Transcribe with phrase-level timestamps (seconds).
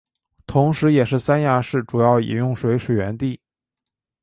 [0.47, 3.39] 同时也是三亚市主要饮用水水源地。